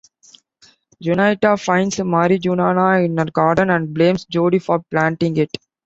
Juanita 0.99 1.55
finds 1.57 1.97
marijuana 1.97 3.05
in 3.05 3.17
her 3.19 3.25
garden 3.25 3.69
and 3.69 3.93
blames 3.93 4.25
Jody 4.25 4.57
for 4.57 4.79
planting 4.89 5.37
it. 5.37 5.51